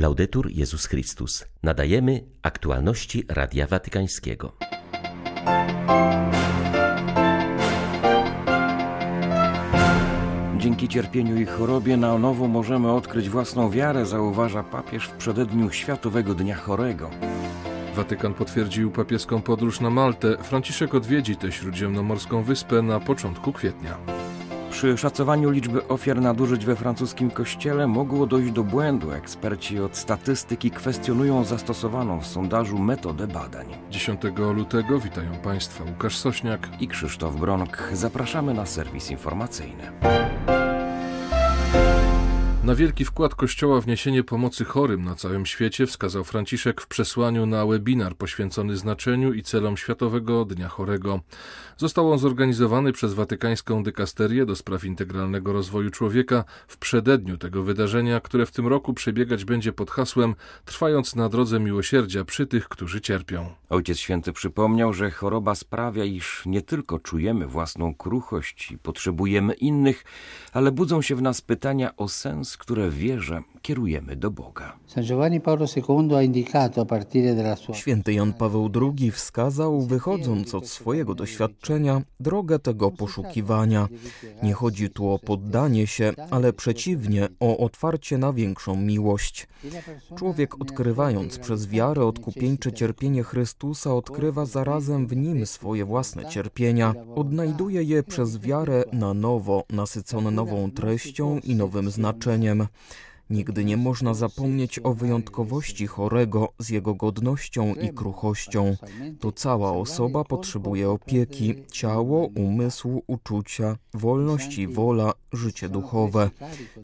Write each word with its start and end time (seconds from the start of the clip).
Laudetur 0.00 0.50
Jezus 0.50 0.86
Chrystus. 0.86 1.44
Nadajemy 1.62 2.24
aktualności 2.42 3.24
Radia 3.28 3.66
Watykańskiego. 3.66 4.52
Dzięki 10.58 10.88
cierpieniu 10.88 11.40
i 11.40 11.46
chorobie 11.46 11.96
na 11.96 12.18
nowo 12.18 12.48
możemy 12.48 12.92
odkryć 12.92 13.28
własną 13.28 13.70
wiarę, 13.70 14.06
zauważa 14.06 14.62
papież 14.62 15.04
w 15.04 15.12
przededniu 15.12 15.70
Światowego 15.70 16.34
Dnia 16.34 16.56
Chorego. 16.56 17.10
Watykan 17.94 18.34
potwierdził 18.34 18.90
papieską 18.90 19.42
podróż 19.42 19.80
na 19.80 19.90
Maltę. 19.90 20.36
Franciszek 20.42 20.94
odwiedzi 20.94 21.36
tę 21.36 21.52
śródziemnomorską 21.52 22.42
wyspę 22.42 22.82
na 22.82 23.00
początku 23.00 23.52
kwietnia. 23.52 24.29
Przy 24.80 24.98
szacowaniu 24.98 25.50
liczby 25.50 25.88
ofiar 25.88 26.20
nadużyć 26.20 26.64
we 26.64 26.76
francuskim 26.76 27.30
kościele 27.30 27.86
mogło 27.86 28.26
dojść 28.26 28.52
do 28.52 28.64
błędu. 28.64 29.12
Eksperci 29.12 29.80
od 29.80 29.96
statystyki 29.96 30.70
kwestionują 30.70 31.44
zastosowaną 31.44 32.20
w 32.20 32.26
sondażu 32.26 32.78
metodę 32.78 33.26
badań. 33.26 33.66
10 33.90 34.20
lutego 34.54 35.00
witają 35.00 35.30
Państwa 35.44 35.84
Łukasz 35.84 36.16
Sośniak 36.16 36.68
i 36.80 36.88
Krzysztof 36.88 37.36
Bronk. 37.36 37.90
Zapraszamy 37.92 38.54
na 38.54 38.66
serwis 38.66 39.10
informacyjny. 39.10 39.92
Na 42.64 42.74
wielki 42.74 43.04
wkład 43.04 43.34
Kościoła 43.34 43.80
w 43.80 43.86
niesienie 43.86 44.24
pomocy 44.24 44.64
chorym 44.64 45.04
na 45.04 45.14
całym 45.14 45.46
świecie 45.46 45.86
wskazał 45.86 46.24
Franciszek 46.24 46.80
w 46.80 46.86
przesłaniu 46.86 47.46
na 47.46 47.66
webinar 47.66 48.16
poświęcony 48.16 48.76
znaczeniu 48.76 49.32
i 49.32 49.42
celom 49.42 49.76
Światowego 49.76 50.44
Dnia 50.44 50.68
Chorego. 50.68 51.20
Został 51.76 52.12
on 52.12 52.18
zorganizowany 52.18 52.92
przez 52.92 53.14
Watykańską 53.14 53.82
Dykasterię 53.82 54.46
do 54.46 54.56
spraw 54.56 54.84
integralnego 54.84 55.52
rozwoju 55.52 55.90
człowieka 55.90 56.44
w 56.68 56.78
przededniu 56.78 57.38
tego 57.38 57.62
wydarzenia, 57.62 58.20
które 58.20 58.46
w 58.46 58.50
tym 58.50 58.66
roku 58.66 58.94
przebiegać 58.94 59.44
będzie 59.44 59.72
pod 59.72 59.90
hasłem 59.90 60.34
Trwając 60.64 61.16
na 61.16 61.28
drodze 61.28 61.60
miłosierdzia 61.60 62.24
przy 62.24 62.46
tych, 62.46 62.68
którzy 62.68 63.00
cierpią. 63.00 63.50
Ojciec 63.70 63.98
Święty 63.98 64.32
przypomniał, 64.32 64.92
że 64.92 65.10
choroba 65.10 65.54
sprawia, 65.54 66.04
iż 66.04 66.42
nie 66.46 66.62
tylko 66.62 66.98
czujemy 66.98 67.46
własną 67.46 67.94
kruchość 67.94 68.70
i 68.70 68.78
potrzebujemy 68.78 69.54
innych, 69.54 70.04
ale 70.52 70.72
budzą 70.72 71.02
się 71.02 71.16
w 71.16 71.22
nas 71.22 71.40
pytania 71.40 71.96
o 71.96 72.08
sens, 72.08 72.49
które 72.56 72.90
wierzę 72.90 73.42
kierujemy 73.62 74.16
do 74.16 74.30
Boga. 74.30 74.76
Święty 77.74 78.12
Jan 78.12 78.32
Paweł 78.32 78.70
II 78.74 79.10
wskazał, 79.10 79.80
wychodząc 79.80 80.54
od 80.54 80.68
swojego 80.68 81.14
doświadczenia, 81.14 82.02
drogę 82.20 82.58
tego 82.58 82.90
poszukiwania. 82.90 83.88
Nie 84.42 84.52
chodzi 84.52 84.90
tu 84.90 85.08
o 85.10 85.18
poddanie 85.18 85.86
się, 85.86 86.12
ale 86.30 86.52
przeciwnie, 86.52 87.28
o 87.40 87.58
otwarcie 87.58 88.18
na 88.18 88.32
większą 88.32 88.76
miłość. 88.76 89.48
Człowiek 90.16 90.60
odkrywając 90.60 91.38
przez 91.38 91.68
wiarę 91.68 92.06
odkupieńcze 92.06 92.72
cierpienie 92.72 93.22
Chrystusa, 93.22 93.94
odkrywa 93.94 94.46
zarazem 94.46 95.06
w 95.06 95.16
nim 95.16 95.46
swoje 95.46 95.84
własne 95.84 96.26
cierpienia. 96.26 96.94
Odnajduje 97.14 97.82
je 97.82 98.02
przez 98.02 98.38
wiarę 98.38 98.84
na 98.92 99.14
nowo, 99.14 99.64
nasycone 99.70 100.30
nową 100.30 100.70
treścią 100.70 101.38
i 101.38 101.54
nowym 101.54 101.90
znaczeniem. 101.90 102.39
Ipanema. 102.40 102.68
Nigdy 103.30 103.64
nie 103.64 103.76
można 103.76 104.14
zapomnieć 104.14 104.80
o 104.82 104.94
wyjątkowości 104.94 105.86
chorego 105.86 106.48
z 106.58 106.68
jego 106.68 106.94
godnością 106.94 107.74
i 107.74 107.88
kruchością. 107.88 108.76
To 109.20 109.32
cała 109.32 109.72
osoba 109.72 110.24
potrzebuje 110.24 110.90
opieki, 110.90 111.54
ciało, 111.72 112.26
umysł, 112.26 113.02
uczucia, 113.06 113.76
wolność 113.94 114.58
i 114.58 114.66
wola, 114.66 115.12
życie 115.32 115.68
duchowe. 115.68 116.30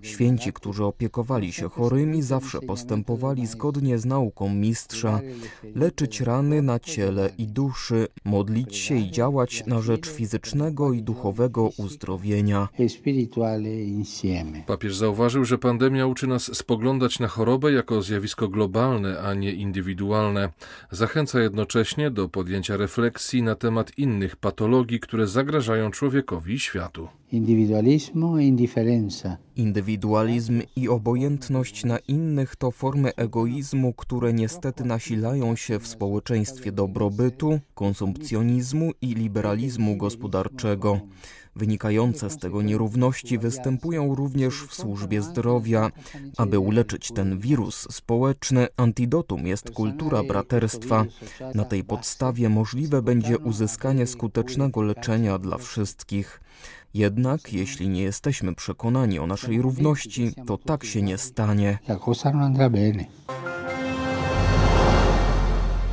Święci, 0.02 0.52
którzy 0.52 0.84
opiekowali 0.84 1.52
się 1.52 1.68
chorymi, 1.68 2.22
zawsze 2.22 2.60
postępowali 2.60 3.46
zgodnie 3.46 3.98
z 3.98 4.04
nauką 4.04 4.54
mistrza. 4.54 5.20
Leczyć 5.74 6.20
rany 6.20 6.62
na 6.62 6.78
ciele 6.78 7.30
i 7.38 7.46
duszy, 7.46 8.06
modlić 8.24 8.76
się 8.76 8.96
i 8.96 9.10
działać 9.10 9.66
na 9.66 9.80
rzecz 9.80 10.10
fizycznego 10.10 10.92
i 10.92 11.02
duchowego 11.02 11.70
uzdrowienia. 11.78 12.68
Papież 14.66 14.96
zauważył, 14.96 15.44
że 15.44 15.58
pandemia 15.58 16.06
uczy 16.06 16.26
nas 16.26 16.35
nas 16.36 16.56
spoglądać 16.56 17.18
na 17.18 17.28
chorobę 17.28 17.72
jako 17.72 18.02
zjawisko 18.02 18.48
globalne, 18.48 19.20
a 19.20 19.34
nie 19.34 19.52
indywidualne. 19.52 20.48
Zachęca 20.90 21.40
jednocześnie 21.40 22.10
do 22.10 22.28
podjęcia 22.28 22.76
refleksji 22.76 23.42
na 23.42 23.54
temat 23.54 23.98
innych 23.98 24.36
patologii, 24.36 25.00
które 25.00 25.26
zagrażają 25.26 25.90
człowiekowi 25.90 26.54
i 26.54 26.58
światu. 26.58 27.08
Indywidualizm 29.56 30.62
i 30.76 30.88
obojętność 30.88 31.84
na 31.84 31.98
innych 31.98 32.56
to 32.56 32.70
formy 32.70 33.14
egoizmu, 33.14 33.92
które 33.92 34.32
niestety 34.32 34.84
nasilają 34.84 35.56
się 35.56 35.78
w 35.78 35.86
społeczeństwie 35.86 36.72
dobrobytu, 36.72 37.60
konsumpcjonizmu 37.74 38.92
i 39.00 39.14
liberalizmu 39.14 39.96
gospodarczego. 39.96 41.00
Wynikające 41.56 42.30
z 42.30 42.36
tego 42.36 42.62
nierówności 42.62 43.38
występują 43.38 44.14
również 44.14 44.54
w 44.54 44.74
służbie 44.74 45.22
zdrowia. 45.22 45.90
Aby 46.36 46.58
uleczyć 46.58 47.12
ten 47.12 47.38
wirus 47.38 47.88
społeczny, 47.90 48.66
antidotum 48.76 49.46
jest 49.46 49.70
kultura 49.70 50.22
braterstwa. 50.22 51.04
Na 51.54 51.64
tej 51.64 51.84
podstawie 51.84 52.48
możliwe 52.48 53.02
będzie 53.02 53.38
uzyskanie 53.38 54.06
skutecznego 54.06 54.82
leczenia 54.82 55.38
dla 55.38 55.58
wszystkich. 55.58 56.40
Jednak 56.96 57.52
jeśli 57.52 57.88
nie 57.88 58.02
jesteśmy 58.02 58.54
przekonani 58.54 59.18
o 59.18 59.26
naszej 59.26 59.62
równości, 59.62 60.32
to 60.46 60.58
tak 60.58 60.84
się 60.84 61.02
nie 61.02 61.18
stanie. 61.18 61.78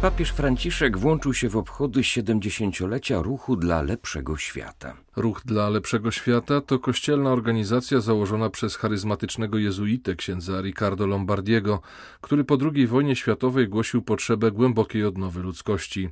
Papież 0.02 0.31
Franciszek 0.31 0.97
włączył 0.97 1.34
się 1.34 1.50
w 1.50 1.58
obchody 1.58 2.02
70-lecia 2.02 3.22
ruchu 3.22 3.56
dla 3.56 3.81
lepszego 3.81 4.38
świata. 4.38 5.03
Ruch 5.16 5.41
dla 5.46 5.69
lepszego 5.69 6.12
świata 6.12 6.62
to 6.62 6.79
kościelna 6.79 7.31
organizacja 7.31 8.01
założona 8.01 8.50
przez 8.50 8.75
charyzmatycznego 8.75 9.57
jezuitę 9.57 10.16
księdza 10.16 10.62
Riccardo 10.62 11.07
Lombardiego, 11.07 11.81
który 12.22 12.44
po 12.44 12.57
II 12.74 12.88
wojnie 12.88 13.16
światowej 13.16 13.68
głosił 13.68 14.01
potrzebę 14.01 14.51
głębokiej 14.51 15.06
odnowy 15.06 15.41
ludzkości. 15.41 16.09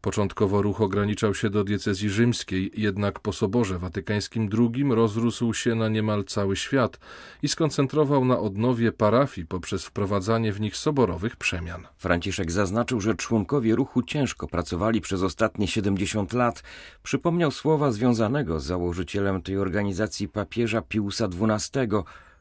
Początkowo 0.00 0.62
ruch 0.62 0.80
ograniczał 0.80 1.34
się 1.34 1.50
do 1.50 1.64
diecezji 1.64 2.10
rzymskiej, 2.10 2.70
jednak 2.74 3.20
po 3.20 3.32
Soborze 3.32 3.78
Watykańskim 3.78 4.48
II 4.58 4.84
rozrósł 4.90 5.54
się 5.54 5.74
na 5.74 5.88
niemal 5.88 6.24
cały 6.24 6.56
świat 6.56 6.98
i 7.42 7.48
skoncentrował 7.48 8.24
na 8.24 8.38
odnowie 8.38 8.92
parafii 8.92 9.46
poprzez 9.46 9.84
wprowadzanie 9.84 10.52
w 10.52 10.60
nich 10.60 10.76
soborowych 10.76 11.36
przemian. 11.36 11.86
Franciszek 11.96 12.52
zaznaczył, 12.52 13.00
że 13.00 13.14
członkowie 13.14 13.76
ruchu 13.76 14.02
ciężko 14.02 14.46
pracowali 14.46 15.00
przez 15.00 15.22
ostatnie 15.22 15.68
70 15.68 16.32
lat. 16.32 16.62
Przypomniał 17.02 17.50
słowa 17.50 17.92
związane 17.92 18.43
z 18.43 18.43
założycielem 18.56 19.42
tej 19.42 19.58
organizacji 19.58 20.28
papieża 20.28 20.82
Piusa 20.82 21.28
XII, 21.40 21.88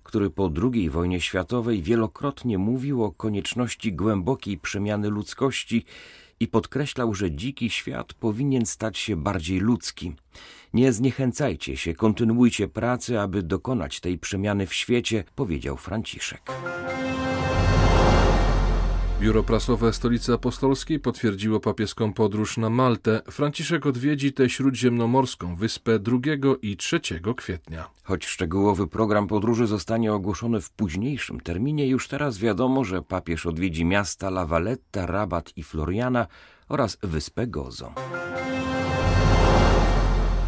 który 0.03 0.30
po 0.30 0.52
II 0.64 0.90
wojnie 0.90 1.22
światowej 1.22 1.81
wielokrotnie 1.81 2.58
mówił 2.58 3.03
o 3.03 3.12
konieczności 3.12 3.94
głębokiej 3.94 4.58
przemiany 4.58 5.09
ludzkości 5.09 5.86
i 6.40 6.47
podkreślał, 6.47 7.13
że 7.13 7.31
dziki 7.31 7.69
świat 7.69 8.13
powinien 8.13 8.66
stać 8.66 8.97
się 8.97 9.16
bardziej 9.16 9.59
ludzki. 9.59 10.16
Nie 10.74 10.94
zniechęcajcie 10.94 11.78
się, 11.78 11.94
kontynuujcie 11.94 12.68
pracę, 12.68 13.22
aby 13.22 13.44
dokonać 13.44 14.00
tej 14.00 14.18
przemiany 14.18 14.68
w 14.68 14.74
świecie, 14.74 15.24
powiedział 15.36 15.78
Franciszek. 15.78 16.42
Biuro 19.23 19.44
prasowe 19.44 19.94
Stolicy 19.94 20.34
Apostolskiej 20.34 21.00
potwierdziło 21.00 21.59
papieską 21.59 22.13
podróż 22.13 22.57
na 22.57 22.69
Maltę. 22.69 23.22
Franciszek 23.31 23.85
odwiedzi 23.85 24.34
tę 24.34 24.50
śródziemnomorską 24.50 25.56
wyspę 25.56 26.00
2 26.00 26.17
i 26.61 26.78
3 26.78 27.00
kwietnia. 27.38 27.89
Choć 28.03 28.25
szczegółowy 28.25 28.88
program 28.88 29.28
podróży 29.28 29.67
zostanie 29.67 30.13
ogłoszony 30.13 30.62
w 30.62 30.72
późniejszym 30.72 31.39
terminie, 31.39 31.88
już 31.88 32.07
teraz 32.07 32.38
wiadomo, 32.38 32.83
że 32.83 33.01
papież 33.01 33.45
odwiedzi 33.45 33.85
miasta 33.85 34.27
La 34.27 34.45
Valletta, 34.45 35.06
Rabat 35.06 35.57
i 35.57 35.63
Floriana 35.63 36.27
oraz 36.69 36.98
wyspę 37.03 37.48
Gozo. 37.48 37.94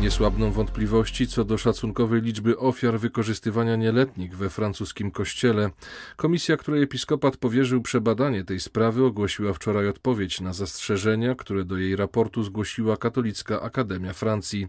Nie 0.02 0.12
słabną 0.12 0.52
wątpliwości 0.52 1.28
co 1.28 1.46
do 1.46 1.58
szacunkowej 1.58 2.22
liczby 2.22 2.58
ofiar 2.58 3.00
wykorzystywania 3.00 3.76
nieletnich 3.76 4.38
we 4.38 4.50
francuskim 4.50 5.12
kościele. 5.12 5.70
Komisja, 6.16 6.58
której 6.58 6.84
episkopat 6.84 7.38
powierzył 7.38 7.82
przebadanie 7.82 8.44
tej 8.44 8.60
sprawy, 8.60 9.06
ogłosiła 9.06 9.54
wczoraj 9.54 9.88
odpowiedź 9.88 10.42
na 10.42 10.54
zastrzeżenia, 10.54 11.36
które 11.36 11.66
do 11.66 11.78
jej 11.78 11.96
raportu 11.96 12.44
zgłosiła 12.44 12.98
Katolicka 12.98 13.62
Akademia 13.62 14.14
Francji. 14.14 14.68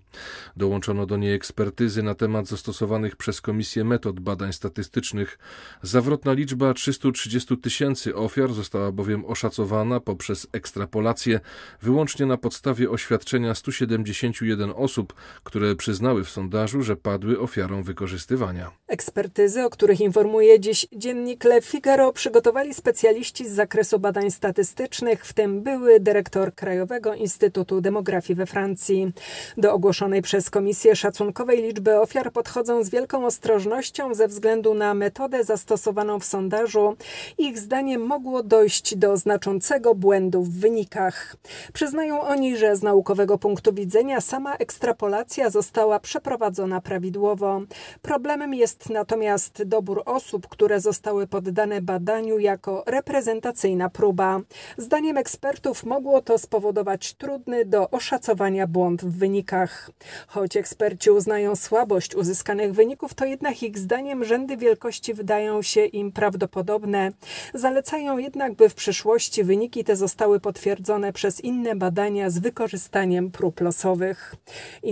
Dołączono 0.56 1.06
do 1.06 1.16
niej 1.16 1.34
ekspertyzy 1.34 2.02
na 2.02 2.14
temat 2.14 2.46
zastosowanych 2.46 3.16
przez 3.16 3.40
komisję 3.40 3.84
metod 3.84 4.20
badań 4.20 4.52
statystycznych. 4.52 5.38
Zawrotna 5.82 6.32
liczba 6.32 6.74
330 6.74 7.56
tysięcy 7.58 8.16
ofiar 8.16 8.52
została 8.52 8.92
bowiem 8.92 9.24
oszacowana 9.24 10.00
poprzez 10.00 10.46
ekstrapolację 10.52 11.40
wyłącznie 11.82 12.26
na 12.26 12.36
podstawie 12.36 12.90
oświadczenia 12.90 13.54
171 13.54 14.72
osób, 14.76 15.15
które 15.44 15.74
przyznały 15.74 16.24
w 16.24 16.30
sondażu, 16.30 16.82
że 16.82 16.96
padły 16.96 17.40
ofiarą 17.40 17.82
wykorzystywania. 17.82 18.70
Ekspertyzy, 18.88 19.64
o 19.64 19.70
których 19.70 20.00
informuje 20.00 20.60
dziś 20.60 20.86
dziennik 20.92 21.44
Le 21.44 21.62
Figaro, 21.62 22.12
przygotowali 22.12 22.74
specjaliści 22.74 23.48
z 23.48 23.52
zakresu 23.52 23.98
badań 23.98 24.30
statystycznych, 24.30 25.26
w 25.26 25.32
tym 25.32 25.62
były 25.62 26.00
dyrektor 26.00 26.54
Krajowego 26.54 27.14
Instytutu 27.14 27.80
Demografii 27.80 28.36
we 28.36 28.46
Francji. 28.46 29.12
Do 29.56 29.72
ogłoszonej 29.72 30.22
przez 30.22 30.50
Komisję 30.50 30.96
Szacunkowej 30.96 31.62
liczby 31.62 32.00
ofiar 32.00 32.32
podchodzą 32.32 32.84
z 32.84 32.90
wielką 32.90 33.26
ostrożnością 33.26 34.14
ze 34.14 34.28
względu 34.28 34.74
na 34.74 34.94
metodę 34.94 35.44
zastosowaną 35.44 36.20
w 36.20 36.24
sondażu. 36.24 36.96
Ich 37.38 37.58
zdaniem 37.58 38.00
mogło 38.06 38.42
dojść 38.42 38.96
do 38.96 39.16
znaczącego 39.16 39.94
błędu 39.94 40.42
w 40.42 40.50
wynikach. 40.50 41.36
Przyznają 41.72 42.20
oni, 42.20 42.56
że 42.56 42.76
z 42.76 42.82
naukowego 42.82 43.38
punktu 43.38 43.72
widzenia 43.72 44.20
sama 44.20 44.54
ekstrapolacja 44.54 45.05
została 45.50 46.00
przeprowadzona 46.00 46.80
prawidłowo. 46.80 47.60
Problemem 48.02 48.54
jest 48.54 48.90
natomiast 48.90 49.62
dobór 49.62 50.02
osób, 50.06 50.48
które 50.48 50.80
zostały 50.80 51.26
poddane 51.26 51.82
badaniu 51.82 52.38
jako 52.38 52.82
reprezentacyjna 52.86 53.90
próba. 53.90 54.40
Zdaniem 54.76 55.16
ekspertów 55.16 55.84
mogło 55.84 56.22
to 56.22 56.38
spowodować 56.38 57.14
trudny 57.14 57.64
do 57.64 57.90
oszacowania 57.90 58.66
błąd 58.66 59.04
w 59.04 59.18
wynikach. 59.18 59.90
Choć 60.26 60.56
eksperci 60.56 61.10
uznają 61.10 61.56
słabość 61.56 62.14
uzyskanych 62.14 62.72
wyników, 62.72 63.14
to 63.14 63.24
jednak 63.24 63.62
ich 63.62 63.78
zdaniem 63.78 64.24
rzędy 64.24 64.56
wielkości 64.56 65.14
wydają 65.14 65.62
się 65.62 65.84
im 65.84 66.12
prawdopodobne. 66.12 67.12
Zalecają 67.54 68.18
jednak, 68.18 68.54
by 68.54 68.68
w 68.68 68.74
przyszłości 68.74 69.44
wyniki 69.44 69.84
te 69.84 69.96
zostały 69.96 70.40
potwierdzone 70.40 71.12
przez 71.12 71.40
inne 71.40 71.76
badania 71.76 72.30
z 72.30 72.38
wykorzystaniem 72.38 73.30
prób 73.30 73.60
losowych. 73.60 74.34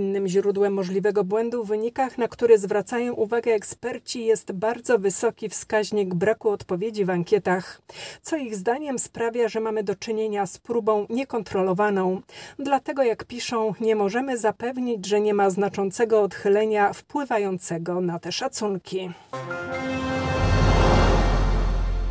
Innym 0.05 0.29
źródłem 0.29 0.73
możliwego 0.73 1.25
błędu 1.25 1.65
w 1.65 1.69
wynikach, 1.69 2.19
na 2.19 2.29
który 2.29 2.59
zwracają 2.59 3.13
uwagę 3.13 3.53
eksperci, 3.53 4.25
jest 4.25 4.53
bardzo 4.53 4.99
wysoki 4.99 5.49
wskaźnik 5.49 6.15
braku 6.15 6.51
odpowiedzi 6.51 7.05
w 7.05 7.11
ankietach, 7.11 7.81
co 8.23 8.37
ich 8.37 8.57
zdaniem 8.57 8.99
sprawia, 8.99 9.49
że 9.49 9.61
mamy 9.61 9.83
do 9.83 9.95
czynienia 9.95 10.47
z 10.47 10.59
próbą 10.59 11.07
niekontrolowaną. 11.11 12.21
Dlatego, 12.59 13.03
jak 13.03 13.25
piszą, 13.25 13.75
nie 13.81 13.97
możemy 13.97 14.39
zapewnić, 14.39 15.07
że 15.07 15.21
nie 15.21 15.35
ma 15.35 15.51
znaczącego 15.51 16.23
odchylenia 16.23 16.93
wpływającego 16.93 18.01
na 18.01 18.19
te 18.19 18.33
szacunki. 18.33 19.11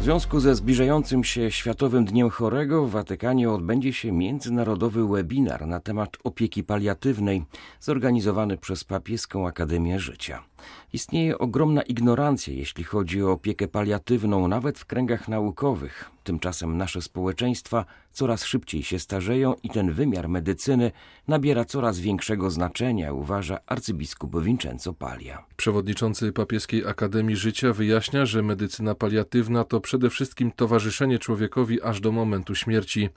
W 0.04 0.06
związku 0.06 0.40
ze 0.40 0.56
zbliżającym 0.56 1.24
się 1.24 1.52
Światowym 1.52 2.06
Dniem 2.06 2.30
Chorego 2.30 2.86
w 2.86 2.92
Watykanie 2.92 3.52
odbędzie 3.52 3.94
się 3.94 4.12
międzynarodowy 4.12 5.08
webinar 5.08 5.68
na 5.68 5.80
temat 5.80 6.18
opieki 6.24 6.64
paliatywnej 6.64 7.44
zorganizowany 7.80 8.58
przez 8.58 8.84
Papieską 8.84 9.48
Akademię 9.48 10.00
Życia. 10.00 10.44
Istnieje 10.94 11.38
ogromna 11.38 11.81
ignorancja, 11.81 12.54
jeśli 12.54 12.83
chodzi 12.83 13.24
o 13.24 13.31
opiekę 13.31 13.68
paliatywną, 13.68 14.48
nawet 14.48 14.80
w 14.80 14.86
kręgach 14.86 15.27
naukowych. 15.27 16.10
Tymczasem 16.24 16.77
nasze 16.77 17.01
społeczeństwa 17.01 17.86
coraz 18.12 18.44
szybciej 18.44 18.83
się 18.83 19.00
starzeją 19.00 19.56
i 19.63 19.69
ten 19.69 19.92
wymiar 19.92 20.30
medycyny 20.30 20.92
nabiera 21.27 21.65
coraz 21.65 22.00
większego 22.00 22.51
znaczenia, 22.51 23.13
uważa 23.13 23.60
arcybiskup 23.65 24.44
Vincenzo 24.44 24.94
Palia. 24.94 25.45
Przewodniczący 25.57 26.31
Papieskiej 26.31 26.86
Akademii 26.88 27.36
Życia 27.36 27.74
wyjaśnia, 27.74 28.25
że 28.25 28.42
medycyna 28.42 28.95
paliatywna 28.95 29.63
to 29.63 29.81
przede 29.81 30.09
wszystkim 30.09 30.51
towarzyszenie 30.51 31.19
człowiekowi 31.19 31.81
aż 31.81 32.01
do 32.01 32.12
momentu 32.12 32.56
śmierci. 32.56 33.09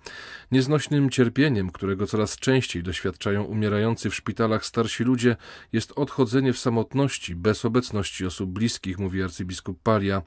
Nieznośnym 0.53 1.11
cierpieniem, 1.11 1.71
którego 1.71 2.07
coraz 2.07 2.37
częściej 2.37 2.83
doświadczają 2.83 3.45
umierający 3.45 4.11
w 4.11 4.15
szpitalach 4.15 4.67
starsi 4.67 5.05
ludzie, 5.05 5.37
jest 5.73 5.93
odchodzenie 5.97 6.53
w 6.53 6.59
samotności 6.59 7.36
bez 7.37 7.65
obecności 7.65 8.27
osób 8.27 8.51
bliskich, 8.51 8.99
mówi 8.99 9.23
arcybiskup 9.23 9.79
Palia. 9.83 10.23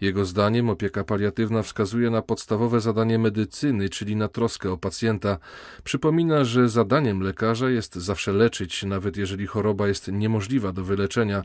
Jego 0.00 0.24
zdaniem 0.24 0.70
opieka 0.70 1.04
paliatywna 1.04 1.62
wskazuje 1.62 2.10
na 2.10 2.22
podstawowe 2.22 2.80
zadanie 2.80 3.18
medycyny, 3.18 3.88
czyli 3.88 4.16
na 4.16 4.28
troskę 4.28 4.72
o 4.72 4.76
pacjenta. 4.76 5.38
Przypomina, 5.84 6.44
że 6.44 6.68
zadaniem 6.68 7.20
lekarza 7.22 7.70
jest 7.70 7.94
zawsze 7.94 8.32
leczyć, 8.32 8.82
nawet 8.82 9.16
jeżeli 9.16 9.46
choroba 9.46 9.88
jest 9.88 10.08
niemożliwa 10.08 10.72
do 10.72 10.84
wyleczenia. 10.84 11.42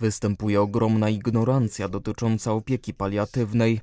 Występuje 0.00 0.60
ogromna 0.60 1.10
ignorancja 1.10 1.88
dotycząca 1.88 2.52
opieki 2.52 2.94
paliatywnej. 2.94 3.80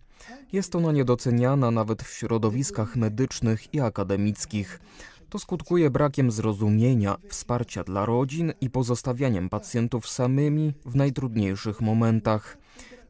Jest 0.53 0.75
ona 0.75 0.91
niedoceniana 0.91 1.71
nawet 1.71 2.03
w 2.03 2.13
środowiskach 2.13 2.95
medycznych 2.95 3.73
i 3.73 3.79
akademickich. 3.79 4.79
To 5.29 5.39
skutkuje 5.39 5.89
brakiem 5.89 6.31
zrozumienia, 6.31 7.17
wsparcia 7.29 7.83
dla 7.83 8.05
rodzin 8.05 8.53
i 8.61 8.69
pozostawianiem 8.69 9.49
pacjentów 9.49 10.09
samymi 10.09 10.73
w 10.85 10.95
najtrudniejszych 10.95 11.81
momentach. 11.81 12.57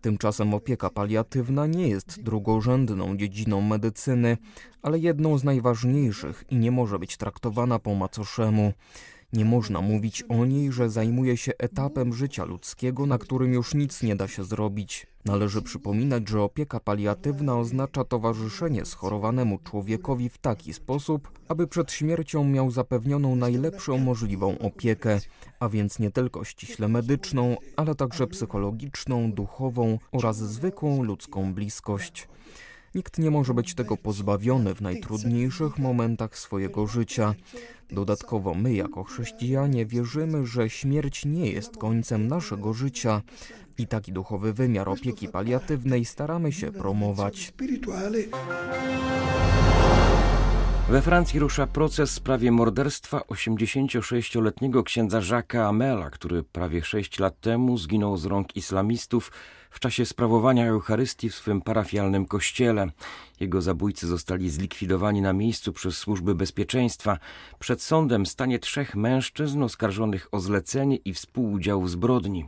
Tymczasem 0.02 0.54
opieka 0.54 0.90
paliatywna 0.90 1.68
nie 1.68 1.88
jest 1.88 2.24
drugorzędną 2.24 3.18
dziedziną 3.18 3.62
medycyny, 3.62 4.38
ale 4.82 5.00
jedną 5.00 5.38
z 5.38 5.44
najważniejszych 5.44 6.44
i 6.50 6.56
nie 6.56 6.72
może 6.72 7.00
być 7.00 7.18
traktowana 7.18 7.80
po 7.80 7.96
macoszemu. 7.96 8.74
Nie 9.34 9.46
można 9.46 9.82
mówić 9.82 10.24
o 10.30 10.46
niej, 10.46 10.72
że 10.72 10.90
zajmuje 10.90 11.38
się 11.38 11.52
etapem 11.58 12.14
życia 12.14 12.46
ludzkiego, 12.46 13.06
na 13.06 13.18
którym 13.18 13.54
już 13.54 13.74
nic 13.74 14.04
nie 14.04 14.16
da 14.16 14.28
się 14.28 14.44
zrobić. 14.44 15.08
Należy 15.26 15.62
przypominać, 15.62 16.30
że 16.30 16.42
opieka 16.42 16.80
paliatywna 16.80 17.60
oznacza 17.60 18.04
towarzyszenie 18.04 18.86
schorowanemu 18.86 19.60
człowiekowi 19.64 20.30
w 20.30 20.38
taki 20.38 20.74
sposób, 20.74 21.32
aby 21.48 21.68
przed 21.68 21.92
śmiercią 21.92 22.44
miał 22.44 22.72
zapewnioną 22.72 23.36
najlepszą 23.36 23.98
możliwą 23.98 24.58
opiekę, 24.58 25.20
a 25.60 25.70
więc 25.70 26.00
nie 26.00 26.12
tylko 26.12 26.44
ściśle 26.44 26.88
medyczną, 26.88 27.58
ale 27.76 27.96
także 27.96 28.28
psychologiczną, 28.28 29.32
duchową 29.32 30.00
oraz 30.12 30.38
zwykłą 30.38 31.04
ludzką 31.04 31.54
bliskość. 31.54 32.28
Nikt 32.98 33.20
nie 33.20 33.32
może 33.32 33.54
być 33.54 33.76
tego 33.76 33.98
pozbawiony 33.98 34.76
w 34.76 34.82
najtrudniejszych 34.82 35.78
momentach 35.78 36.38
swojego 36.38 36.88
życia. 36.88 37.34
Dodatkowo 37.92 38.54
my, 38.54 38.74
jako 38.74 39.04
chrześcijanie, 39.04 39.86
wierzymy, 39.86 40.46
że 40.46 40.70
śmierć 40.70 41.26
nie 41.26 41.52
jest 41.52 41.78
końcem 41.78 42.28
naszego 42.28 42.74
życia 42.74 43.22
i 43.78 43.88
taki 43.88 44.12
duchowy 44.14 44.54
wymiar 44.54 44.90
opieki 44.90 45.28
paliatywnej 45.28 46.06
staramy 46.06 46.52
się 46.52 46.72
promować. 46.72 47.54
We 50.90 51.02
Francji 51.02 51.40
rusza 51.40 51.68
proces 51.68 52.12
w 52.12 52.14
sprawie 52.14 52.52
morderstwa 52.52 53.20
86-letniego 53.20 54.84
księdza 54.84 55.20
Jacques'a 55.20 55.70
Amela, 55.70 56.10
który 56.10 56.44
prawie 56.44 56.84
6 56.84 57.20
lat 57.20 57.40
temu 57.40 57.78
zginął 57.78 58.18
z 58.18 58.26
rąk 58.26 58.56
islamistów 58.56 59.32
w 59.70 59.80
czasie 59.80 60.06
sprawowania 60.06 60.68
Eucharystii 60.68 61.30
w 61.30 61.36
swym 61.36 61.62
parafialnym 61.62 62.26
kościele. 62.26 62.92
Jego 63.40 63.62
zabójcy 63.62 64.08
zostali 64.08 64.50
zlikwidowani 64.50 65.22
na 65.22 65.34
miejscu 65.34 65.74
przez 65.74 65.98
służby 65.98 66.36
bezpieczeństwa. 66.36 67.18
Przed 67.60 67.82
sądem 67.82 68.26
stanie 68.26 68.60
trzech 68.60 68.96
mężczyzn 68.96 69.64
oskarżonych 69.64 70.28
o 70.32 70.40
zlecenie 70.40 70.96
i 70.96 71.14
współudział 71.14 71.82
w 71.82 71.90
zbrodni. 71.90 72.46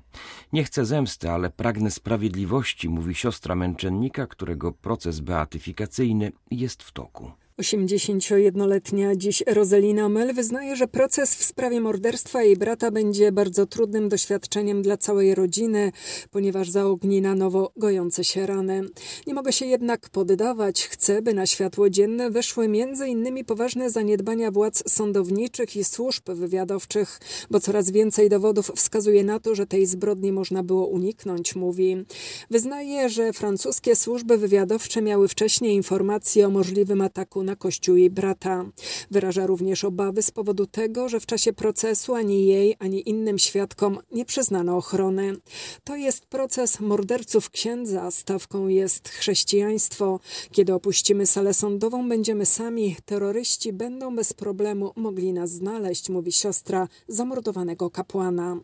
Nie 0.54 0.64
chcę 0.64 0.86
zemsty, 0.86 1.32
ale 1.32 1.50
pragnę 1.50 1.92
sprawiedliwości, 1.92 2.90
mówi 2.90 3.16
siostra 3.16 3.56
męczennika, 3.56 4.28
którego 4.28 4.72
proces 4.72 5.20
beatyfikacyjny 5.20 6.32
jest 6.52 6.84
w 6.84 6.92
toku. 6.92 7.32
81-letnia 7.60 9.16
dziś 9.16 9.44
Rozelina 9.48 10.10
Mel 10.10 10.34
wyznaje, 10.34 10.76
że 10.76 10.88
proces 10.88 11.36
w 11.36 11.44
sprawie 11.44 11.82
morderstwa 11.82 12.44
jej 12.44 12.58
brata 12.58 12.92
będzie 12.92 13.32
bardzo 13.32 13.66
trudnym 13.66 14.10
doświadczeniem 14.10 14.82
dla 14.82 14.98
całej 14.98 15.36
rodziny, 15.36 15.92
ponieważ 16.32 16.70
zaogni 16.70 17.22
na 17.22 17.36
nowo 17.36 17.72
gojące 17.78 18.24
się 18.24 18.46
rany. 18.46 18.82
Nie 19.28 19.34
mogę 19.34 19.54
się 19.54 19.66
jednak 19.66 20.10
poddawać. 20.10 20.88
Chcę, 20.88 21.22
by 21.22 21.34
na 21.34 21.46
światło 21.46 21.90
dzienne 21.90 22.32
weszły 22.32 22.68
między 22.68 23.08
innymi 23.08 23.46
poważne 23.46 23.90
zaniedbania 23.90 24.52
władz 24.52 24.92
sądowniczych 24.92 25.76
i 25.76 25.84
służb 25.84 26.30
wywiadowczych, 26.30 27.20
bo 27.50 27.60
coraz 27.60 27.92
więcej 27.92 28.30
dowodów 28.30 28.72
wskazuje 28.76 29.24
na 29.24 29.40
to, 29.40 29.56
że 29.56 29.68
tej 29.68 29.86
zbrodni 29.86 30.32
można 30.32 30.64
było 30.64 30.88
uniknąć, 30.88 31.56
mówi. 31.56 32.06
Wyznaje, 32.50 33.10
że 33.10 33.34
francuskie 33.34 33.96
służby 33.96 34.38
wywiadowcze 34.38 35.02
miały 35.02 35.28
wcześniej 35.28 35.76
informacje 35.76 36.48
o 36.48 36.50
możliwym 36.50 37.02
ataku 37.02 37.44
na 37.50 37.56
kościół 37.56 37.96
jej 37.96 38.10
brata. 38.10 38.66
Wyraża 39.12 39.46
również 39.46 39.84
obawy 39.84 40.22
z 40.22 40.32
powodu 40.32 40.66
tego, 40.66 41.10
że 41.10 41.20
w 41.20 41.26
czasie 41.26 41.54
procesu 41.54 42.16
ani 42.16 42.46
jej, 42.46 42.76
ani 42.80 43.10
innym 43.10 43.40
świadkom 43.40 44.00
nie 44.12 44.26
przyznano 44.26 44.78
ochrony. 44.78 45.36
To 45.84 45.96
jest 45.96 46.26
proces 46.26 46.80
morderców 46.80 47.50
księdza, 47.50 48.12
stawką 48.12 48.68
jest 48.68 49.10
chrześcijaństwo. 49.10 50.20
Kiedy 50.52 50.74
opuścimy 50.74 51.26
salę 51.26 51.54
sądową, 51.54 52.10
będziemy 52.10 52.46
sami. 52.46 52.96
Terroryści 53.06 53.74
będą 53.74 54.16
bez 54.16 54.34
problemu 54.34 54.92
mogli 54.96 55.34
nas 55.34 55.50
znaleźć, 55.52 56.10
mówi 56.10 56.32
siostra 56.32 56.88
zamordowanego 57.08 57.90
kapłana. 57.90 58.58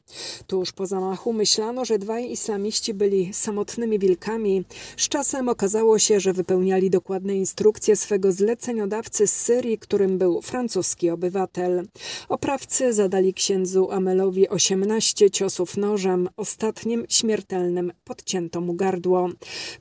Tuż 0.47 0.71
po 0.71 0.85
zamachu 0.85 1.33
myślano, 1.33 1.85
że 1.85 1.99
dwaj 1.99 2.31
islamiści 2.31 2.93
byli 2.93 3.33
samotnymi 3.33 3.99
wilkami. 3.99 4.65
Z 4.97 5.09
czasem 5.09 5.49
okazało 5.49 5.99
się, 5.99 6.19
że 6.19 6.33
wypełniali 6.33 6.89
dokładne 6.89 7.35
instrukcje 7.35 7.95
swego 7.95 8.31
zlecenia 8.31 8.74
zleceniodawcy 8.75 9.27
z 9.27 9.35
Syrii, 9.35 9.77
którym 9.77 10.17
był 10.17 10.41
francuski 10.41 11.09
obywatel. 11.09 11.87
Oprawcy 12.29 12.93
zadali 12.93 13.33
księdzu 13.33 13.91
Amelowi 13.91 14.49
18 14.49 15.31
ciosów 15.31 15.77
nożem, 15.77 16.29
ostatnim 16.37 17.05
śmiertelnym 17.09 17.91
podcięto 18.03 18.61
mu 18.61 18.73
gardło. 18.73 19.29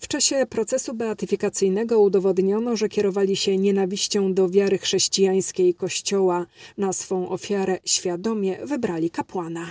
W 0.01 0.09
czasie 0.09 0.47
procesu 0.51 0.95
beatyfikacyjnego 0.95 2.01
udowodniono, 2.01 2.77
że 2.77 2.89
kierowali 2.89 3.37
się 3.37 3.59
nienawiścią 3.59 4.35
do 4.35 4.49
wiary 4.49 4.79
chrześcijańskiej 4.79 5.75
Kościoła. 5.75 6.47
Na 6.79 6.93
swą 6.93 7.29
ofiarę 7.29 7.79
świadomie 7.85 8.59
wybrali 8.67 9.11
kapłana. 9.11 9.67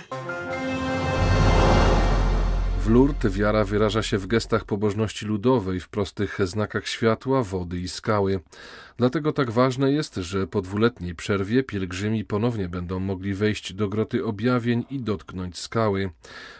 W 2.84 2.90
Lourdes 2.90 3.32
wiara 3.32 3.64
wyraża 3.64 4.02
się 4.02 4.18
w 4.18 4.26
gestach 4.26 4.64
pobożności 4.64 5.26
ludowej, 5.26 5.80
w 5.80 5.88
prostych 5.88 6.38
znakach 6.44 6.88
światła, 6.88 7.42
wody 7.42 7.80
i 7.80 7.88
skały. 7.88 8.40
Dlatego 8.96 9.32
tak 9.32 9.50
ważne 9.50 9.92
jest, 9.92 10.14
że 10.14 10.46
po 10.46 10.62
dwuletniej 10.62 11.14
przerwie 11.14 11.62
pielgrzymi 11.62 12.24
ponownie 12.24 12.68
będą 12.68 13.00
mogli 13.00 13.34
wejść 13.34 13.72
do 13.72 13.88
groty 13.88 14.24
objawień 14.24 14.84
i 14.90 15.00
dotknąć 15.00 15.58
skały. 15.58 16.10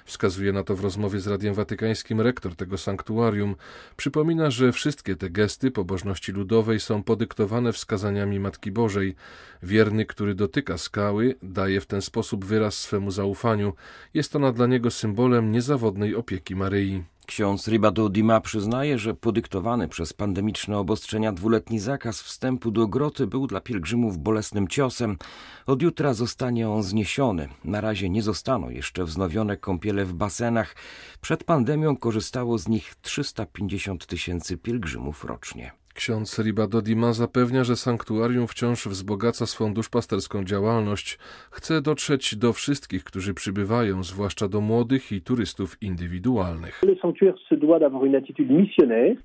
Wskazuje 0.05 0.53
na 0.53 0.63
to 0.63 0.77
w 0.77 0.81
rozmowie 0.81 1.21
z 1.21 1.27
Radiem 1.27 1.55
Watykańskim 1.55 2.21
rektor 2.21 2.57
tego 2.57 2.79
sanktuarium. 2.79 3.57
Przypomina, 3.97 4.51
że 4.51 4.73
wszystkie 4.73 5.17
te 5.17 5.31
gesty 5.31 5.71
pobożności 5.71 6.33
ludowej 6.33 6.81
są 6.81 7.03
podyktowane 7.03 7.73
wskazaniami 7.73 8.41
Matki 8.41 8.73
Bożej. 8.73 9.15
Wierny, 9.63 10.07
który 10.07 10.35
dotyka 10.35 10.79
skały, 10.79 11.35
daje 11.43 11.81
w 11.81 11.87
ten 11.87 12.03
sposób 12.03 12.45
wyraz 12.45 12.75
swemu 12.75 13.11
zaufaniu. 13.11 13.73
Jest 14.15 14.37
ona 14.37 14.53
dla 14.53 14.67
niego 14.67 14.91
symbolem 14.91 15.53
niezawodnej 15.53 16.14
opieki 16.17 16.57
Maryi. 16.57 17.05
Ksiądz 17.27 17.69
Ribado 17.69 18.09
Dima 18.09 18.41
przyznaje, 18.41 18.99
że 18.99 19.15
podyktowany 19.15 19.89
przez 19.89 20.13
pandemiczne 20.13 20.79
obostrzenia 20.79 21.33
dwuletni 21.33 21.79
zakaz 21.81 22.23
wstępu 22.23 22.71
do 22.71 22.87
groty 22.87 23.27
był 23.27 23.47
dla 23.47 23.61
pielgrzymów 23.61 24.19
bolesnym 24.19 24.69
ciosem. 24.69 25.19
Od 25.67 25.83
jutra 25.83 26.15
zostanie 26.15 26.69
on 26.69 26.83
zniesiony. 26.83 27.49
Na 27.65 27.81
razie 27.81 28.11
nie 28.11 28.23
zostaną 28.23 28.71
jeszcze 28.71 29.05
wznowione 29.05 29.57
kąpiele 29.57 30.05
w 30.05 30.15
basenach. 30.15 30.77
Przed 31.21 31.45
pandemią 31.45 31.97
korzystało 31.97 32.59
z 32.59 32.69
nich 32.69 32.95
350 33.03 34.07
tysięcy 34.07 34.57
pielgrzymów 34.57 35.25
rocznie. 35.25 35.73
Ksiądz 35.95 36.39
Ribadodima 36.39 37.13
zapewnia, 37.13 37.65
że 37.65 37.77
sanktuarium 37.77 38.47
wciąż 38.47 38.87
wzbogaca 38.87 39.47
swą 39.47 39.75
duszpasterską 39.75 40.45
działalność. 40.45 41.19
Chce 41.51 41.83
dotrzeć 41.83 42.37
do 42.37 42.53
wszystkich, 42.53 43.05
którzy 43.05 43.35
przybywają, 43.35 44.05
zwłaszcza 44.05 44.49
do 44.49 44.61
młodych 44.61 45.13
i 45.13 45.21
turystów 45.21 45.77
indywidualnych. 45.81 46.83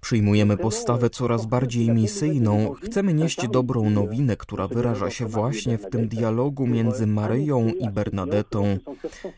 Przyjmujemy 0.01 0.57
postawę 0.57 1.09
coraz 1.09 1.45
bardziej 1.45 1.89
misyjną. 1.89 2.73
Chcemy 2.73 3.13
nieść 3.13 3.47
dobrą 3.47 3.89
nowinę, 3.89 4.35
która 4.37 4.67
wyraża 4.67 5.09
się 5.09 5.25
właśnie 5.25 5.77
w 5.77 5.89
tym 5.89 6.07
dialogu 6.07 6.67
między 6.67 7.07
Maryją 7.07 7.67
i 7.79 7.89
Bernadetą. 7.89 8.77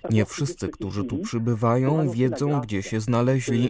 Nie 0.09 0.25
wszyscy, 0.25 0.69
którzy 0.69 1.03
tu 1.03 1.17
przybywają, 1.17 2.09
wiedzą, 2.09 2.61
gdzie 2.61 2.83
się 2.83 2.99
znaleźli. 2.99 3.69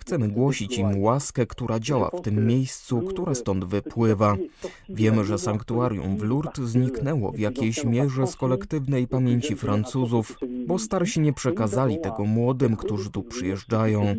Chcemy 0.00 0.28
głosić 0.28 0.78
im 0.78 1.02
łaskę, 1.02 1.46
która 1.46 1.80
działa 1.80 2.10
w 2.10 2.20
tym 2.20 2.46
miejscu 2.46 3.02
które 3.02 3.34
stąd 3.34 3.64
wypływa. 3.64 4.36
Wiemy, 4.88 5.24
że 5.24 5.38
sanktuarium 5.38 6.16
w 6.16 6.22
Lourdes 6.22 6.64
zniknęło 6.64 7.32
w 7.32 7.38
jakiejś 7.38 7.84
mierze 7.84 8.26
z 8.26 8.36
kolektywnej 8.36 9.06
pamięci 9.06 9.56
Francuzów, 9.56 10.38
bo 10.66 10.78
starsi 10.78 11.20
nie 11.20 11.32
przekazali 11.32 12.00
tego 12.00 12.24
młodym, 12.24 12.76
którzy 12.76 13.10
tu 13.10 13.22
przyjeżdżają. 13.22 14.14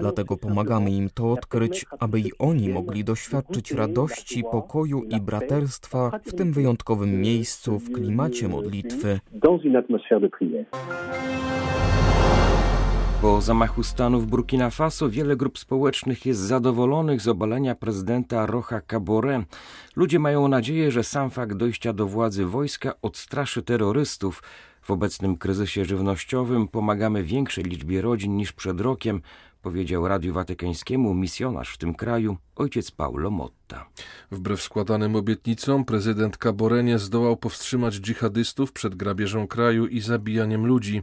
Dlatego 0.00 0.36
pomagamy 0.36 0.90
im 0.90 1.10
to 1.14 1.32
odkryć, 1.32 1.86
aby 1.98 2.20
i 2.20 2.30
oni 2.38 2.68
mogli 2.68 3.04
doświadczyć 3.04 3.72
radości, 3.72 4.42
pokoju 4.52 5.02
i 5.02 5.20
braterstwa 5.20 6.20
w 6.24 6.34
tym 6.34 6.52
wyjątkowym 6.52 7.20
miejscu, 7.20 7.78
w 7.78 7.92
klimacie 7.92 8.48
modlitwy. 8.48 9.20
Po 13.22 13.40
zamachu 13.40 13.82
stanu 13.82 14.20
w 14.20 14.26
Burkina 14.26 14.70
Faso 14.70 15.10
wiele 15.10 15.36
grup 15.36 15.58
społecznych 15.58 16.26
jest 16.26 16.40
zadowolonych 16.40 17.20
z 17.20 17.28
obalenia 17.28 17.74
prezydenta 17.74 18.46
Rocha 18.46 18.80
Kabore. 18.80 19.44
Ludzie 19.96 20.18
mają 20.18 20.48
nadzieję, 20.48 20.90
że 20.90 21.04
sam 21.04 21.30
fakt 21.30 21.56
dojścia 21.56 21.92
do 21.92 22.06
władzy 22.06 22.46
wojska 22.46 22.94
odstraszy 23.02 23.62
terrorystów. 23.62 24.42
W 24.82 24.90
obecnym 24.90 25.36
kryzysie 25.36 25.84
żywnościowym 25.84 26.68
pomagamy 26.68 27.22
większej 27.22 27.64
liczbie 27.64 28.02
rodzin 28.02 28.36
niż 28.36 28.52
przed 28.52 28.80
rokiem, 28.80 29.22
powiedział 29.62 30.08
Radiu 30.08 30.34
Watykańskiemu 30.34 31.14
misjonarz 31.14 31.74
w 31.74 31.78
tym 31.78 31.94
kraju 31.94 32.36
ojciec 32.56 32.90
Paulo 32.90 33.30
Motta. 33.72 33.86
Wbrew 34.30 34.62
składanym 34.62 35.16
obietnicom 35.16 35.84
prezydent 35.84 36.38
Kabore 36.38 36.98
zdołał 36.98 37.36
powstrzymać 37.36 37.94
dżihadystów 37.94 38.72
przed 38.72 38.94
grabieżą 38.94 39.46
kraju 39.46 39.86
i 39.86 40.00
zabijaniem 40.00 40.66
ludzi. 40.66 41.02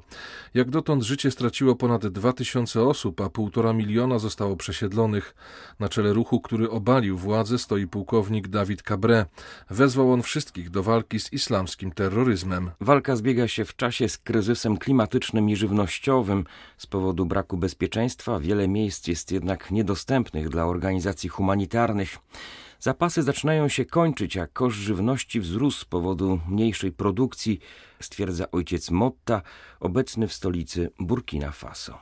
Jak 0.53 0.69
dotąd 0.69 1.03
życie 1.03 1.31
straciło 1.31 1.75
ponad 1.75 2.07
2000 2.07 2.81
osób, 2.81 3.21
a 3.21 3.29
półtora 3.29 3.73
miliona 3.73 4.19
zostało 4.19 4.55
przesiedlonych. 4.55 5.35
Na 5.79 5.89
czele 5.89 6.13
ruchu, 6.13 6.41
który 6.41 6.69
obalił 6.69 7.17
władzę, 7.17 7.57
stoi 7.57 7.87
pułkownik 7.87 8.47
Dawid 8.47 8.83
Cabré. 8.83 9.25
Wezwał 9.69 10.13
on 10.13 10.21
wszystkich 10.21 10.69
do 10.69 10.83
walki 10.83 11.19
z 11.19 11.33
islamskim 11.33 11.91
terroryzmem. 11.91 12.71
Walka 12.81 13.15
zbiega 13.15 13.47
się 13.47 13.65
w 13.65 13.75
czasie 13.75 14.09
z 14.09 14.17
kryzysem 14.17 14.77
klimatycznym 14.77 15.49
i 15.49 15.55
żywnościowym. 15.55 16.45
Z 16.77 16.87
powodu 16.87 17.25
braku 17.25 17.57
bezpieczeństwa 17.57 18.39
wiele 18.39 18.67
miejsc 18.67 19.07
jest 19.07 19.31
jednak 19.31 19.71
niedostępnych 19.71 20.49
dla 20.49 20.65
organizacji 20.65 21.29
humanitarnych. 21.29 22.17
Zapasy 22.81 23.23
zaczynają 23.23 23.67
się 23.67 23.85
kończyć, 23.85 24.37
a 24.37 24.47
koszt 24.47 24.77
żywności 24.77 25.39
wzrósł 25.39 25.79
z 25.79 25.85
powodu 25.85 26.39
mniejszej 26.47 26.91
produkcji, 26.91 27.59
stwierdza 28.01 28.51
ojciec 28.51 28.91
Motta, 28.91 29.41
obecny 29.79 30.27
w 30.27 30.33
stolicy 30.33 30.91
Burkina 30.99 31.51
Faso. 31.51 31.99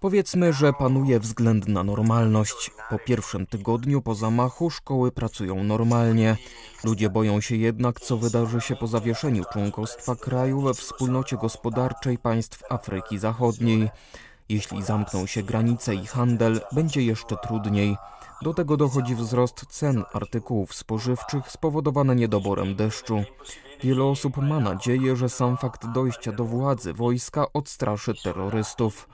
Powiedzmy, 0.00 0.52
że 0.52 0.72
panuje 0.72 1.20
względna 1.20 1.82
normalność. 1.82 2.70
Po 2.90 2.98
pierwszym 2.98 3.46
tygodniu 3.46 4.02
po 4.02 4.14
zamachu 4.14 4.70
szkoły 4.70 5.12
pracują 5.12 5.64
normalnie. 5.64 6.36
Ludzie 6.84 7.10
boją 7.10 7.40
się 7.40 7.56
jednak, 7.56 8.00
co 8.00 8.16
wydarzy 8.16 8.60
się 8.60 8.76
po 8.76 8.86
zawieszeniu 8.86 9.44
członkostwa 9.52 10.16
kraju 10.16 10.60
we 10.60 10.74
wspólnocie 10.74 11.36
gospodarczej 11.36 12.18
państw 12.18 12.62
Afryki 12.72 13.18
Zachodniej. 13.18 13.90
Jeśli 14.48 14.82
zamkną 14.82 15.26
się 15.26 15.42
granice 15.42 15.94
i 15.94 16.06
handel, 16.06 16.60
będzie 16.72 17.02
jeszcze 17.02 17.36
trudniej. 17.36 17.96
Do 18.44 18.54
tego 18.54 18.76
dochodzi 18.76 19.14
wzrost 19.14 19.66
cen 19.68 20.04
artykułów 20.12 20.74
spożywczych 20.74 21.50
spowodowany 21.50 22.16
niedoborem 22.16 22.76
deszczu. 22.76 23.24
Wiele 23.82 24.04
osób 24.04 24.36
ma 24.36 24.60
nadzieję, 24.60 25.16
że 25.16 25.28
sam 25.28 25.56
fakt 25.56 25.86
dojścia 25.86 26.32
do 26.32 26.44
władzy 26.44 26.92
wojska 26.92 27.46
odstraszy 27.52 28.14
terrorystów. 28.22 29.08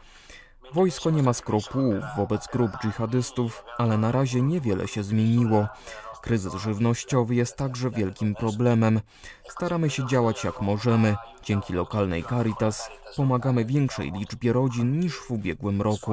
Wojsko 0.75 1.11
nie 1.11 1.23
ma 1.23 1.33
skrupułów 1.33 2.05
wobec 2.17 2.47
grup 2.53 2.71
dżihadystów, 2.83 3.65
ale 3.79 3.99
na 3.99 4.13
razie 4.13 4.43
niewiele 4.43 4.89
się 4.89 5.03
zmieniło. 5.03 5.67
Kryzys 6.23 6.55
żywnościowy 6.55 7.35
jest 7.35 7.57
także 7.57 7.91
wielkim 7.91 8.35
problemem. 8.35 9.01
Staramy 9.49 9.91
się 9.91 10.07
działać 10.07 10.45
jak 10.45 10.61
możemy. 10.61 11.17
Dzięki 11.43 11.73
lokalnej 11.73 12.25
Caritas 12.25 12.91
pomagamy 13.17 13.65
większej 13.65 14.13
liczbie 14.13 14.53
rodzin 14.53 15.01
niż 15.01 15.17
w 15.17 15.31
ubiegłym 15.31 15.83
roku. 15.83 16.13